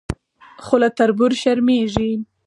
[0.65, 2.11] خو له تربور شرمېږي.